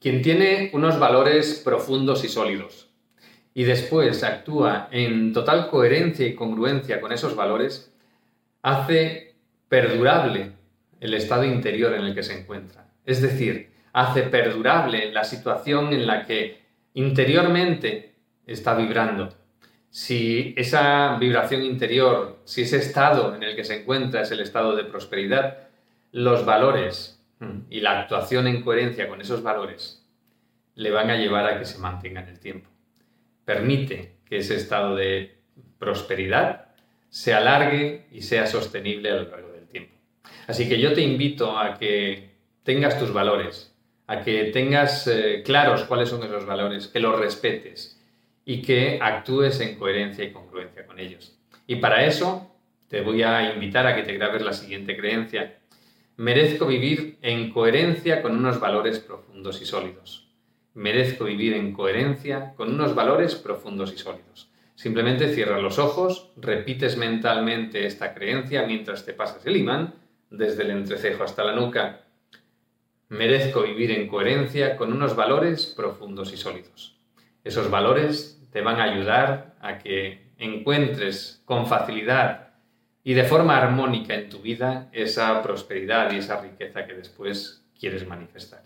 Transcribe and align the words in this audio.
Quien 0.00 0.22
tiene 0.22 0.70
unos 0.72 0.98
valores 0.98 1.60
profundos 1.62 2.24
y 2.24 2.28
sólidos 2.28 2.88
y 3.52 3.64
después 3.64 4.24
actúa 4.24 4.88
en 4.90 5.34
total 5.34 5.68
coherencia 5.68 6.26
y 6.26 6.34
congruencia 6.34 7.02
con 7.02 7.12
esos 7.12 7.36
valores, 7.36 7.92
hace 8.62 9.34
perdurable 9.68 10.52
el 11.00 11.12
estado 11.12 11.44
interior 11.44 11.92
en 11.92 12.06
el 12.06 12.14
que 12.14 12.22
se 12.22 12.40
encuentra. 12.40 12.86
Es 13.04 13.20
decir, 13.20 13.72
hace 13.92 14.22
perdurable 14.22 15.12
la 15.12 15.24
situación 15.24 15.92
en 15.92 16.06
la 16.06 16.24
que 16.24 16.62
interiormente 16.94 18.14
está 18.46 18.74
vibrando. 18.74 19.28
Si 19.90 20.54
esa 20.56 21.18
vibración 21.18 21.62
interior, 21.62 22.38
si 22.44 22.62
ese 22.62 22.78
estado 22.78 23.34
en 23.34 23.42
el 23.42 23.54
que 23.54 23.64
se 23.64 23.82
encuentra 23.82 24.22
es 24.22 24.30
el 24.30 24.40
estado 24.40 24.74
de 24.76 24.84
prosperidad, 24.84 25.68
los 26.12 26.46
valores 26.46 27.19
y 27.70 27.80
la 27.80 28.00
actuación 28.00 28.46
en 28.46 28.62
coherencia 28.62 29.08
con 29.08 29.20
esos 29.20 29.42
valores 29.42 30.06
le 30.74 30.90
van 30.90 31.10
a 31.10 31.16
llevar 31.16 31.46
a 31.46 31.58
que 31.58 31.64
se 31.64 31.78
mantenga 31.78 32.22
en 32.22 32.28
el 32.28 32.38
tiempo. 32.38 32.68
Permite 33.44 34.16
que 34.26 34.38
ese 34.38 34.56
estado 34.56 34.94
de 34.94 35.38
prosperidad 35.78 36.66
se 37.08 37.34
alargue 37.34 38.06
y 38.12 38.22
sea 38.22 38.46
sostenible 38.46 39.10
a 39.10 39.16
lo 39.16 39.30
largo 39.30 39.52
del 39.52 39.66
tiempo. 39.66 39.94
Así 40.46 40.68
que 40.68 40.78
yo 40.78 40.92
te 40.92 41.00
invito 41.00 41.58
a 41.58 41.78
que 41.78 42.30
tengas 42.62 42.98
tus 42.98 43.12
valores, 43.12 43.74
a 44.06 44.22
que 44.22 44.44
tengas 44.44 45.06
eh, 45.06 45.42
claros 45.44 45.84
cuáles 45.84 46.08
son 46.08 46.22
esos 46.22 46.46
valores, 46.46 46.88
que 46.88 47.00
los 47.00 47.18
respetes 47.18 48.00
y 48.44 48.62
que 48.62 48.98
actúes 49.00 49.60
en 49.60 49.76
coherencia 49.76 50.24
y 50.24 50.32
congruencia 50.32 50.86
con 50.86 50.98
ellos. 50.98 51.38
Y 51.66 51.76
para 51.76 52.04
eso 52.04 52.50
te 52.88 53.00
voy 53.00 53.22
a 53.22 53.52
invitar 53.54 53.86
a 53.86 53.94
que 53.94 54.02
te 54.02 54.14
grabes 54.14 54.42
la 54.42 54.52
siguiente 54.52 54.96
creencia. 54.96 55.59
Merezco 56.20 56.66
vivir 56.66 57.16
en 57.22 57.50
coherencia 57.50 58.20
con 58.20 58.36
unos 58.36 58.60
valores 58.60 58.98
profundos 58.98 59.62
y 59.62 59.64
sólidos. 59.64 60.28
Merezco 60.74 61.24
vivir 61.24 61.54
en 61.54 61.72
coherencia 61.72 62.52
con 62.56 62.74
unos 62.74 62.94
valores 62.94 63.36
profundos 63.36 63.90
y 63.94 63.96
sólidos. 63.96 64.50
Simplemente 64.74 65.32
cierra 65.32 65.62
los 65.62 65.78
ojos, 65.78 66.30
repites 66.36 66.98
mentalmente 66.98 67.86
esta 67.86 68.12
creencia 68.12 68.66
mientras 68.66 69.06
te 69.06 69.14
pasas 69.14 69.46
el 69.46 69.56
imán 69.56 69.94
desde 70.28 70.64
el 70.64 70.72
entrecejo 70.72 71.24
hasta 71.24 71.42
la 71.42 71.54
nuca. 71.54 72.02
Merezco 73.08 73.62
vivir 73.62 73.90
en 73.90 74.06
coherencia 74.06 74.76
con 74.76 74.92
unos 74.92 75.16
valores 75.16 75.72
profundos 75.74 76.34
y 76.34 76.36
sólidos. 76.36 76.98
Esos 77.44 77.70
valores 77.70 78.46
te 78.52 78.60
van 78.60 78.78
a 78.78 78.92
ayudar 78.92 79.56
a 79.62 79.78
que 79.78 80.32
encuentres 80.36 81.40
con 81.46 81.66
facilidad 81.66 82.49
y 83.10 83.14
de 83.14 83.24
forma 83.24 83.56
armónica 83.56 84.14
en 84.14 84.28
tu 84.28 84.38
vida 84.38 84.88
esa 84.92 85.42
prosperidad 85.42 86.12
y 86.12 86.18
esa 86.18 86.40
riqueza 86.40 86.86
que 86.86 86.94
después 86.94 87.60
quieres 87.76 88.06
manifestar. 88.06 88.62